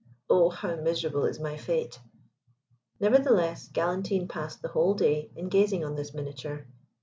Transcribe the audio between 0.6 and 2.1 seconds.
miserable is my fate!"